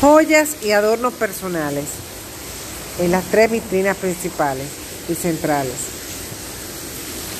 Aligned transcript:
joyas 0.00 0.62
y 0.62 0.70
adornos 0.70 1.12
personales 1.14 1.86
en 3.00 3.10
las 3.10 3.24
tres 3.24 3.50
vitrinas 3.50 3.96
principales 3.96 4.68
y 5.08 5.14
centrales. 5.14 5.74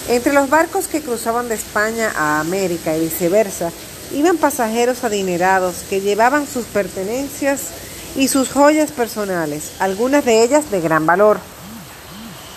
Entre 0.08 0.32
los 0.32 0.50
barcos 0.50 0.88
que 0.88 1.02
cruzaban 1.02 1.48
de 1.48 1.54
España 1.54 2.12
a 2.16 2.40
América 2.40 2.96
y 2.96 3.00
viceversa, 3.00 3.70
iban 4.12 4.38
pasajeros 4.38 5.04
adinerados 5.04 5.84
que 5.88 6.00
llevaban 6.00 6.46
sus 6.46 6.64
pertenencias 6.64 7.68
y 8.16 8.26
sus 8.28 8.50
joyas 8.50 8.90
personales, 8.90 9.72
algunas 9.78 10.24
de 10.24 10.42
ellas 10.42 10.70
de 10.70 10.80
gran 10.80 11.06
valor. 11.06 11.38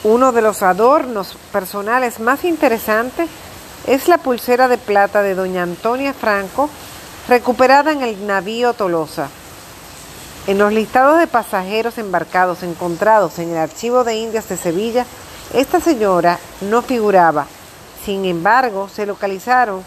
Uno 0.03 0.31
de 0.31 0.41
los 0.41 0.63
adornos 0.63 1.37
personales 1.51 2.19
más 2.19 2.43
interesantes 2.43 3.29
es 3.85 4.07
la 4.07 4.17
pulsera 4.17 4.67
de 4.67 4.79
plata 4.79 5.21
de 5.21 5.35
doña 5.35 5.61
Antonia 5.61 6.13
Franco, 6.13 6.69
recuperada 7.27 7.91
en 7.91 8.01
el 8.01 8.25
navío 8.25 8.73
Tolosa. 8.73 9.29
En 10.47 10.57
los 10.57 10.73
listados 10.73 11.19
de 11.19 11.27
pasajeros 11.27 11.99
embarcados 11.99 12.63
encontrados 12.63 13.37
en 13.37 13.51
el 13.51 13.57
Archivo 13.57 14.03
de 14.03 14.15
Indias 14.15 14.49
de 14.49 14.57
Sevilla, 14.57 15.05
esta 15.53 15.79
señora 15.79 16.39
no 16.61 16.81
figuraba. 16.81 17.45
Sin 18.03 18.25
embargo, 18.25 18.89
se 18.89 19.05
localizaron 19.05 19.83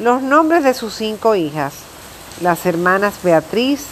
los 0.00 0.20
nombres 0.20 0.64
de 0.64 0.74
sus 0.74 0.94
cinco 0.94 1.36
hijas, 1.36 1.74
las 2.40 2.66
hermanas 2.66 3.14
Beatriz, 3.22 3.86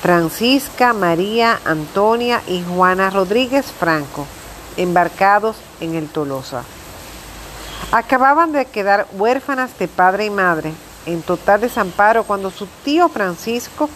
Francisca, 0.00 0.94
María, 0.94 1.60
Antonia 1.66 2.40
y 2.46 2.62
Juana 2.62 3.10
Rodríguez 3.10 3.66
Franco, 3.66 4.26
embarcados 4.78 5.56
en 5.80 5.96
el 5.96 6.08
Tolosa. 6.08 6.62
Acababan 7.92 8.52
de 8.52 8.64
quedar 8.64 9.06
huérfanas 9.12 9.78
de 9.78 9.88
padre 9.88 10.24
y 10.24 10.30
madre, 10.30 10.72
en 11.04 11.20
total 11.20 11.60
desamparo 11.60 12.24
cuando 12.24 12.50
su 12.50 12.66
tío 12.84 13.10
Francisco 13.10 13.90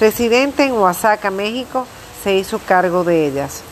residente 0.00 0.64
en 0.64 0.72
Oaxaca, 0.72 1.30
México, 1.30 1.86
se 2.22 2.34
hizo 2.34 2.58
cargo 2.58 3.04
de 3.04 3.26
ellas. 3.26 3.62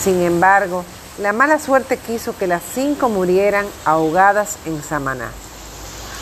Sin 0.00 0.22
embargo, 0.22 0.84
la 1.18 1.32
mala 1.32 1.58
suerte 1.58 1.98
quiso 1.98 2.36
que 2.36 2.46
las 2.46 2.62
cinco 2.74 3.08
murieran 3.08 3.66
ahogadas 3.84 4.56
en 4.64 4.82
Samaná. 4.82 5.30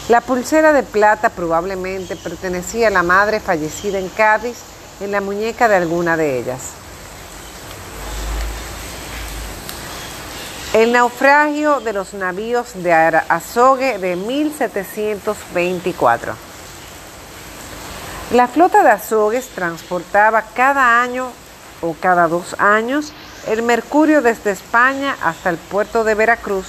La 0.09 0.21
pulsera 0.21 0.73
de 0.73 0.83
plata 0.83 1.29
probablemente 1.29 2.17
pertenecía 2.17 2.89
a 2.89 2.91
la 2.91 3.03
madre 3.03 3.41
fallecida 3.41 3.99
en 3.99 4.09
Cádiz 4.09 4.57
en 5.01 5.13
la 5.13 5.21
muñeca 5.21 5.69
de 5.69 5.77
alguna 5.77 6.17
de 6.17 6.39
ellas. 6.39 6.63
El 10.73 10.93
naufragio 10.93 11.81
de 11.81 11.93
los 11.93 12.15
navíos 12.15 12.83
de 12.83 12.93
Azogue 12.93 13.99
de 13.99 14.17
1724. 14.17 16.48
La 18.33 18.47
flota 18.47 18.83
de 18.83 18.91
Azogues 18.91 19.49
transportaba 19.55 20.43
cada 20.55 21.01
año 21.01 21.31
o 21.81 21.95
cada 21.99 22.29
dos 22.29 22.57
años 22.59 23.15
el 23.47 23.63
mercurio 23.63 24.21
desde 24.21 24.51
España 24.51 25.17
hasta 25.23 25.49
el 25.49 25.57
puerto 25.57 26.05
de 26.05 26.15
Veracruz 26.15 26.67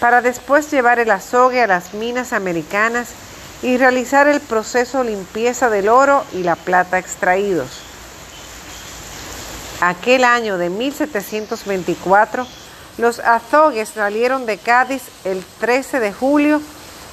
para 0.00 0.22
después 0.22 0.70
llevar 0.70 0.98
el 0.98 1.10
azogue 1.10 1.60
a 1.60 1.66
las 1.66 1.92
minas 1.92 2.32
americanas 2.32 3.10
y 3.62 3.76
realizar 3.76 4.28
el 4.28 4.40
proceso 4.40 5.04
limpieza 5.04 5.68
del 5.68 5.90
oro 5.90 6.24
y 6.32 6.42
la 6.42 6.56
plata 6.56 6.98
extraídos. 6.98 7.82
Aquel 9.82 10.24
año 10.24 10.56
de 10.56 10.70
1724, 10.70 12.46
los 12.96 13.18
azogues 13.18 13.90
salieron 13.90 14.46
de 14.46 14.56
Cádiz 14.56 15.02
el 15.24 15.44
13 15.60 16.00
de 16.00 16.12
julio 16.14 16.62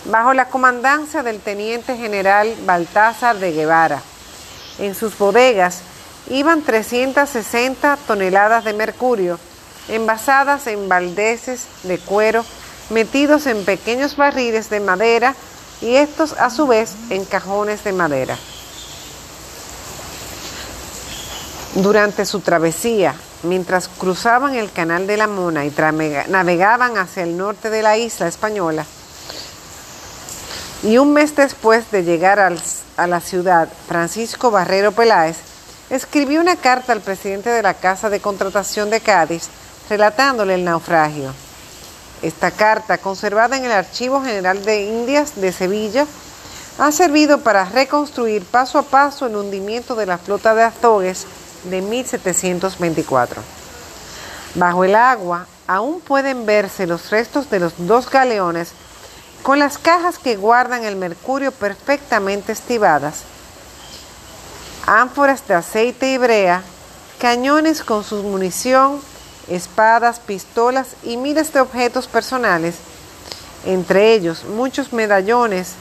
bajo 0.05 0.33
la 0.33 0.49
comandancia 0.49 1.23
del 1.23 1.39
teniente 1.39 1.97
general 1.97 2.53
Baltázar 2.65 3.37
de 3.39 3.51
Guevara. 3.51 4.01
En 4.79 4.95
sus 4.95 5.17
bodegas 5.17 5.81
iban 6.29 6.61
360 6.61 7.97
toneladas 8.07 8.63
de 8.63 8.73
mercurio, 8.73 9.39
envasadas 9.87 10.67
en 10.67 10.87
baldeces 10.87 11.65
de 11.83 11.97
cuero, 11.97 12.45
metidos 12.89 13.47
en 13.47 13.65
pequeños 13.65 14.15
barriles 14.15 14.69
de 14.69 14.79
madera 14.79 15.35
y 15.81 15.95
estos 15.95 16.33
a 16.33 16.49
su 16.49 16.67
vez 16.67 16.95
en 17.09 17.25
cajones 17.25 17.83
de 17.83 17.93
madera. 17.93 18.37
Durante 21.75 22.25
su 22.25 22.39
travesía, 22.39 23.15
mientras 23.43 23.87
cruzaban 23.87 24.55
el 24.55 24.71
Canal 24.71 25.07
de 25.07 25.17
la 25.17 25.27
Mona 25.27 25.65
y 25.65 25.73
navegaban 26.27 26.97
hacia 26.97 27.23
el 27.23 27.37
norte 27.37 27.69
de 27.69 27.83
la 27.83 27.97
isla 27.97 28.27
española, 28.27 28.85
y 30.81 30.97
un 30.97 31.13
mes 31.13 31.35
después 31.35 31.91
de 31.91 32.03
llegar 32.03 32.39
a 32.39 33.07
la 33.07 33.19
ciudad, 33.19 33.67
Francisco 33.87 34.49
Barrero 34.49 34.91
Peláez 34.91 35.37
escribió 35.89 36.39
una 36.39 36.55
carta 36.55 36.93
al 36.93 37.01
presidente 37.01 37.49
de 37.49 37.61
la 37.61 37.73
Casa 37.73 38.09
de 38.09 38.19
Contratación 38.19 38.89
de 38.89 39.01
Cádiz 39.01 39.49
relatándole 39.89 40.55
el 40.55 40.63
naufragio. 40.63 41.33
Esta 42.21 42.51
carta, 42.51 42.97
conservada 42.97 43.57
en 43.57 43.65
el 43.65 43.71
Archivo 43.71 44.21
General 44.21 44.63
de 44.63 44.83
Indias 44.85 45.35
de 45.35 45.51
Sevilla, 45.51 46.05
ha 46.77 46.91
servido 46.91 47.39
para 47.39 47.65
reconstruir 47.65 48.45
paso 48.45 48.77
a 48.77 48.83
paso 48.83 49.27
el 49.27 49.35
hundimiento 49.35 49.95
de 49.95 50.05
la 50.05 50.17
flota 50.17 50.53
de 50.53 50.63
Azogues 50.63 51.25
de 51.65 51.81
1724. 51.81 53.41
Bajo 54.55 54.83
el 54.83 54.95
agua 54.95 55.45
aún 55.67 55.99
pueden 55.99 56.45
verse 56.45 56.87
los 56.87 57.09
restos 57.09 57.49
de 57.49 57.59
los 57.59 57.73
dos 57.77 58.09
galeones 58.09 58.71
con 59.43 59.59
las 59.59 59.77
cajas 59.77 60.19
que 60.19 60.35
guardan 60.35 60.83
el 60.83 60.95
mercurio 60.95 61.51
perfectamente 61.51 62.51
estivadas, 62.51 63.23
ánforas 64.85 65.47
de 65.47 65.53
aceite 65.53 66.11
y 66.11 66.17
brea, 66.17 66.63
cañones 67.19 67.83
con 67.83 68.03
su 68.03 68.23
munición, 68.23 69.01
espadas, 69.47 70.19
pistolas 70.19 70.89
y 71.03 71.17
miles 71.17 71.53
de 71.53 71.61
objetos 71.61 72.07
personales, 72.07 72.75
entre 73.65 74.13
ellos 74.13 74.43
muchos 74.43 74.93
medallones 74.93 75.73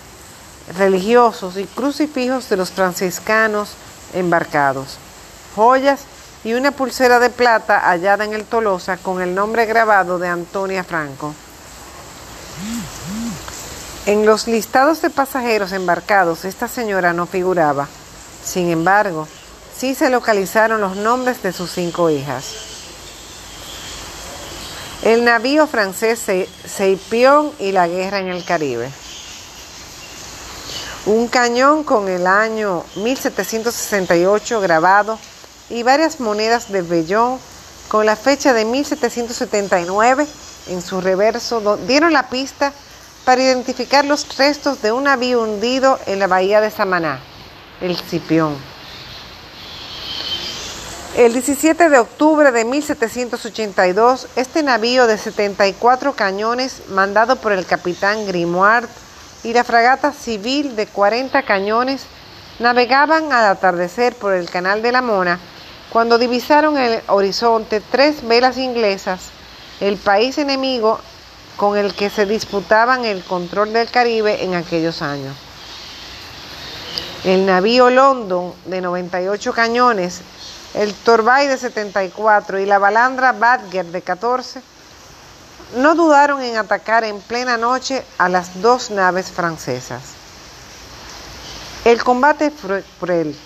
religiosos 0.76 1.56
y 1.56 1.64
crucifijos 1.64 2.48
de 2.48 2.56
los 2.56 2.70
franciscanos 2.70 3.70
embarcados, 4.14 4.98
joyas 5.54 6.00
y 6.44 6.54
una 6.54 6.70
pulsera 6.70 7.18
de 7.18 7.30
plata 7.30 7.80
hallada 7.80 8.24
en 8.24 8.34
el 8.34 8.44
Tolosa 8.44 8.96
con 8.96 9.20
el 9.20 9.34
nombre 9.34 9.66
grabado 9.66 10.18
de 10.18 10.28
Antonia 10.28 10.84
Franco. 10.84 11.34
En 14.08 14.24
los 14.24 14.46
listados 14.46 15.02
de 15.02 15.10
pasajeros 15.10 15.72
embarcados 15.72 16.46
esta 16.46 16.66
señora 16.66 17.12
no 17.12 17.26
figuraba. 17.26 17.88
Sin 18.42 18.70
embargo, 18.70 19.28
sí 19.76 19.94
se 19.94 20.08
localizaron 20.08 20.80
los 20.80 20.96
nombres 20.96 21.42
de 21.42 21.52
sus 21.52 21.70
cinco 21.72 22.08
hijas. 22.08 22.46
El 25.02 25.26
navío 25.26 25.66
francés 25.66 26.24
Seipion 26.64 27.52
y 27.58 27.72
la 27.72 27.86
guerra 27.86 28.20
en 28.20 28.28
el 28.28 28.46
Caribe. 28.46 28.90
Un 31.04 31.28
cañón 31.28 31.84
con 31.84 32.08
el 32.08 32.26
año 32.26 32.84
1768 32.96 34.60
grabado 34.62 35.18
y 35.68 35.82
varias 35.82 36.18
monedas 36.18 36.72
de 36.72 36.80
vellón 36.80 37.38
con 37.88 38.06
la 38.06 38.16
fecha 38.16 38.54
de 38.54 38.64
1779 38.64 40.26
en 40.68 40.80
su 40.80 41.02
reverso 41.02 41.76
dieron 41.86 42.14
la 42.14 42.30
pista 42.30 42.72
para 43.28 43.42
identificar 43.42 44.06
los 44.06 44.38
restos 44.38 44.80
de 44.80 44.90
un 44.90 45.04
navío 45.04 45.42
hundido 45.42 45.98
en 46.06 46.18
la 46.18 46.26
bahía 46.26 46.62
de 46.62 46.70
Samaná, 46.70 47.20
el 47.82 47.94
Cipión. 47.94 48.56
El 51.14 51.34
17 51.34 51.90
de 51.90 51.98
octubre 51.98 52.52
de 52.52 52.64
1782, 52.64 54.28
este 54.36 54.62
navío 54.62 55.06
de 55.06 55.18
74 55.18 56.14
cañones, 56.14 56.88
mandado 56.88 57.36
por 57.36 57.52
el 57.52 57.66
capitán 57.66 58.26
Grimoire, 58.26 58.88
y 59.44 59.52
la 59.52 59.62
fragata 59.62 60.14
civil 60.14 60.74
de 60.74 60.86
40 60.86 61.42
cañones, 61.42 62.04
navegaban 62.60 63.30
al 63.30 63.44
atardecer 63.44 64.14
por 64.14 64.32
el 64.32 64.48
Canal 64.48 64.80
de 64.80 64.92
la 64.92 65.02
Mona, 65.02 65.38
cuando 65.92 66.16
divisaron 66.16 66.78
en 66.78 66.94
el 66.94 67.02
horizonte 67.08 67.82
tres 67.90 68.26
velas 68.26 68.56
inglesas. 68.56 69.20
El 69.80 69.98
país 69.98 70.38
enemigo 70.38 70.98
con 71.58 71.76
el 71.76 71.92
que 71.92 72.08
se 72.08 72.24
disputaban 72.24 73.04
el 73.04 73.24
control 73.24 73.72
del 73.72 73.90
Caribe 73.90 74.44
en 74.44 74.54
aquellos 74.54 75.02
años. 75.02 75.36
El 77.24 77.46
navío 77.46 77.90
London 77.90 78.54
de 78.64 78.80
98 78.80 79.52
cañones, 79.52 80.20
el 80.74 80.94
Torbay 80.94 81.48
de 81.48 81.58
74 81.58 82.60
y 82.60 82.64
la 82.64 82.78
balandra 82.78 83.32
Badger 83.32 83.86
de 83.86 84.00
14 84.02 84.62
no 85.76 85.96
dudaron 85.96 86.40
en 86.42 86.56
atacar 86.56 87.02
en 87.02 87.20
plena 87.20 87.56
noche 87.56 88.04
a 88.18 88.28
las 88.28 88.62
dos 88.62 88.92
naves 88.92 89.32
francesas. 89.32 90.02
El 91.84 92.04
combate 92.04 92.52
fue 92.52 92.84
cruel. 93.00 93.36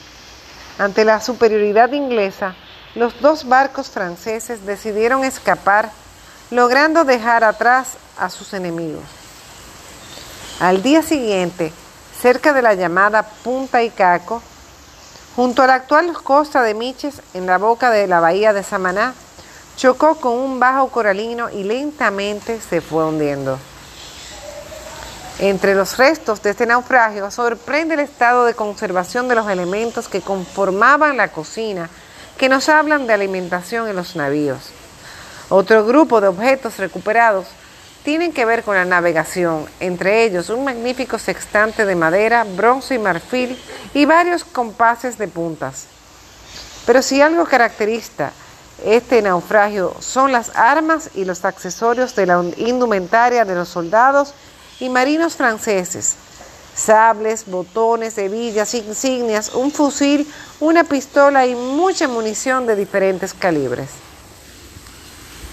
Ante 0.79 1.07
la 1.07 1.23
superioridad 1.23 1.91
inglesa, 1.93 2.55
los 2.95 3.19
dos 3.23 3.49
barcos 3.49 3.89
franceses 3.89 4.67
decidieron 4.67 5.25
escapar 5.25 6.02
logrando 6.53 7.05
dejar 7.05 7.45
atrás 7.45 7.95
a 8.19 8.29
sus 8.29 8.53
enemigos. 8.53 9.03
Al 10.61 10.83
día 10.83 11.03
siguiente, 11.03 11.73
cerca 12.21 12.53
de 12.53 12.61
la 12.61 12.75
llamada 12.75 13.23
Punta 13.23 13.83
Icaco, 13.83 14.43
junto 15.35 15.63
a 15.63 15.67
la 15.67 15.77
actual 15.77 16.13
costa 16.23 16.63
de 16.63 16.75
Miches, 16.75 17.23
en 17.33 17.47
la 17.47 17.57
boca 17.57 17.91
de 17.91 18.07
la 18.07 18.21
bahía 18.21 18.53
de 18.53 18.63
Samaná, 18.63 19.15
chocó 19.79 20.17
con 20.17 20.35
un 20.35 20.61
bajo 20.61 20.89
coralino 20.89 21.49
y 21.49 21.65
lentamente 21.65 22.61
se 22.61 22.83
fue 22.83 23.07
hundiendo. 23.07 23.59
Entre 25.39 25.75
los 25.75 25.97
restos 25.97 26.43
de 26.43 26.51
este 26.51 26.67
naufragio 26.67 27.31
sorprende 27.31 27.95
el 27.95 28.01
estado 28.01 28.45
de 28.45 28.53
conservación 28.53 29.27
de 29.27 29.37
los 29.37 29.49
elementos 29.49 30.07
que 30.07 30.21
conformaban 30.21 31.17
la 31.17 31.29
cocina, 31.29 31.89
que 32.37 32.51
nos 32.51 32.69
hablan 32.69 33.07
de 33.07 33.15
alimentación 33.15 33.89
en 33.89 33.97
los 33.97 34.17
navíos. 34.17 34.71
Otro 35.55 35.85
grupo 35.85 36.23
de 36.23 36.29
objetos 36.29 36.79
recuperados 36.79 37.45
tienen 38.05 38.33
que 38.33 38.47
ver 38.47 38.63
con 38.63 38.75
la 38.75 38.87
navegación, 38.87 39.67
entre 39.81 40.25
ellos 40.25 40.49
un 40.49 40.65
magnífico 40.65 41.19
sextante 41.19 41.85
de 41.85 41.95
madera, 41.95 42.47
bronce 42.57 42.95
y 42.95 42.99
marfil 42.99 43.63
y 43.93 44.07
varios 44.07 44.45
compases 44.45 45.19
de 45.19 45.29
puntas. 45.29 45.85
Pero 46.87 47.03
si 47.03 47.21
algo 47.21 47.45
caracteriza 47.45 48.33
este 48.83 49.21
naufragio 49.21 49.95
son 50.01 50.33
las 50.33 50.57
armas 50.57 51.11
y 51.15 51.27
los 51.27 51.45
accesorios 51.45 52.17
de 52.17 52.25
la 52.25 52.43
indumentaria 52.57 53.45
de 53.45 53.55
los 53.55 53.69
soldados 53.69 54.33
y 54.81 54.89
marinos 54.89 55.37
franceses. 55.37 56.15
Sables, 56.75 57.45
botones, 57.45 58.17
hebillas, 58.17 58.73
insignias, 58.73 59.55
un 59.55 59.71
fusil, 59.71 60.27
una 60.61 60.85
pistola 60.85 61.45
y 61.45 61.55
mucha 61.55 62.09
munición 62.09 62.67
de 62.67 62.75
diferentes 62.75 63.35
calibres. 63.35 63.91